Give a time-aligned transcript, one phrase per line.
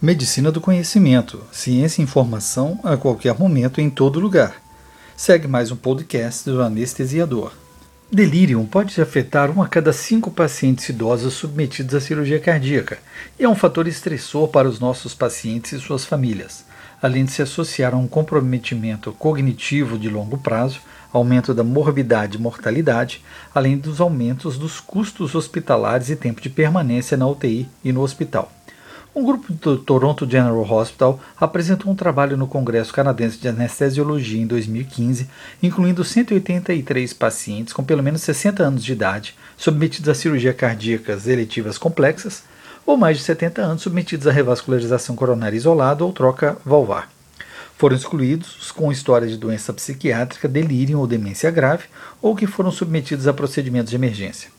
[0.00, 4.54] Medicina do conhecimento, ciência e informação a qualquer momento em todo lugar.
[5.16, 7.52] Segue mais um podcast do anestesiador.
[8.08, 12.98] Delírio pode afetar uma a cada cinco pacientes idosos submetidos à cirurgia cardíaca
[13.40, 16.64] e é um fator estressor para os nossos pacientes e suas famílias,
[17.02, 20.78] além de se associar a um comprometimento cognitivo de longo prazo,
[21.12, 23.20] aumento da morbidade e mortalidade,
[23.52, 28.52] além dos aumentos dos custos hospitalares e tempo de permanência na UTI e no hospital.
[29.14, 34.46] Um grupo do Toronto General Hospital apresentou um trabalho no Congresso Canadense de Anestesiologia em
[34.46, 35.28] 2015,
[35.62, 41.78] incluindo 183 pacientes com pelo menos 60 anos de idade, submetidos a cirurgias cardíacas eletivas
[41.78, 42.44] complexas,
[42.84, 47.10] ou mais de 70 anos submetidos a revascularização coronária isolada ou troca valvar.
[47.76, 51.84] Foram excluídos os com história de doença psiquiátrica, delírio ou demência grave,
[52.20, 54.57] ou que foram submetidos a procedimentos de emergência.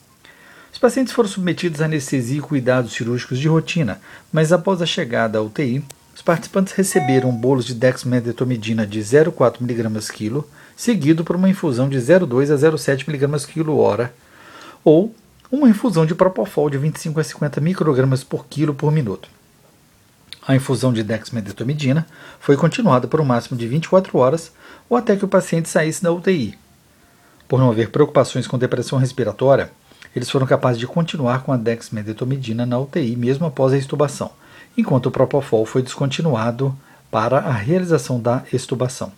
[0.72, 4.00] Os pacientes foram submetidos a anestesia e cuidados cirúrgicos de rotina,
[4.32, 5.84] mas após a chegada à UTI,
[6.16, 11.98] os participantes receberam bolos de dexmedetomidina de 0,4 mg quilo, seguido por uma infusão de
[11.98, 14.14] 0,2 a 0,7 mg quilo hora,
[14.84, 15.16] ou
[15.52, 19.30] uma infusão de propofol de 25 a 50 microgramas por quilo por minuto.
[20.48, 22.08] A infusão de dexmedetomidina
[22.40, 24.52] foi continuada por um máximo de 24 horas
[24.90, 26.58] ou até que o paciente saísse da UTI.
[27.48, 29.72] Por não haver preocupações com depressão respiratória,
[30.16, 34.32] eles foram capazes de continuar com a dexmedetomidina na UTI mesmo após a extubação,
[34.78, 36.76] enquanto o propofol foi descontinuado
[37.12, 39.12] para a realização da extubação.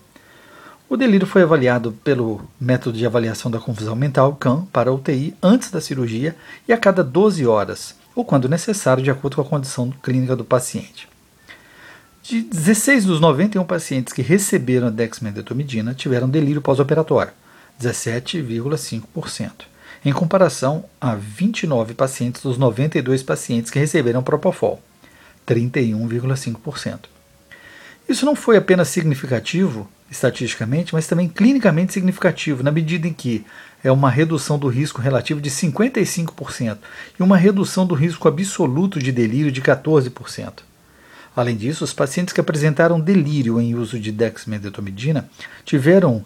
[0.90, 5.34] O delírio foi avaliado pelo método de avaliação da confusão mental, CAM, para a UTI
[5.42, 6.36] antes da cirurgia
[6.68, 10.44] e a cada 12 horas, ou quando necessário, de acordo com a condição clínica do
[10.44, 11.08] paciente.
[12.22, 17.32] De 16 dos 91 pacientes que receberam a dexmedetomidina tiveram delírio pós-operatório,
[17.82, 19.72] 17,5%
[20.04, 24.82] em comparação a 29 pacientes dos 92 pacientes que receberam Propofol,
[25.48, 27.00] 31,5%.
[28.08, 33.46] Isso não foi apenas significativo estatisticamente, mas também clinicamente significativo, na medida em que
[33.84, 36.78] é uma redução do risco relativo de 55%
[37.18, 40.64] e uma redução do risco absoluto de delírio de 14%.
[41.34, 45.30] Além disso, os pacientes que apresentaram delírio em uso de dexmedetomidina
[45.64, 46.26] tiveram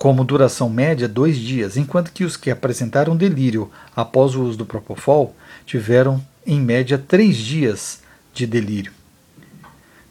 [0.00, 4.64] como duração média dois dias, enquanto que os que apresentaram delírio após o uso do
[4.64, 8.00] Propofol tiveram em média três dias
[8.32, 8.92] de delírio.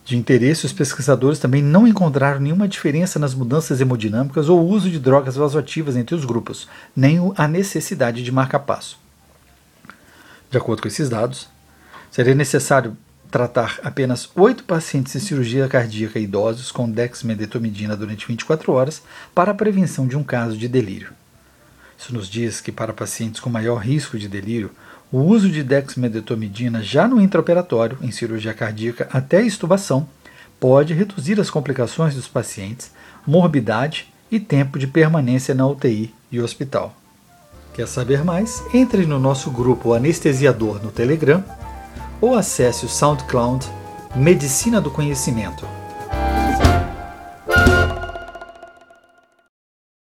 [0.05, 4.99] De interesse, os pesquisadores também não encontraram nenhuma diferença nas mudanças hemodinâmicas ou uso de
[4.99, 8.99] drogas vasoativas entre os grupos, nem a necessidade de marca-passo.
[10.51, 11.49] De acordo com esses dados,
[12.11, 12.95] seria necessário
[13.31, 19.01] tratar apenas oito pacientes de cirurgia cardíaca idosos com dexmedetomidina durante 24 horas
[19.35, 21.11] para a prevenção de um caso de delírio.
[21.97, 24.71] Isso nos diz que para pacientes com maior risco de delírio,
[25.11, 30.07] o uso de dexmedetomidina já no intraoperatório, em cirurgia cardíaca até extubação,
[30.59, 32.91] pode reduzir as complicações dos pacientes,
[33.25, 36.95] morbidade e tempo de permanência na UTI e hospital.
[37.73, 38.63] Quer saber mais?
[38.73, 41.43] Entre no nosso grupo Anestesiador no Telegram
[42.21, 43.65] ou acesse o SoundCloud
[44.15, 45.78] Medicina do Conhecimento.